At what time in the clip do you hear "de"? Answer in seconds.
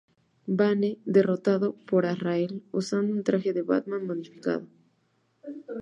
3.53-3.61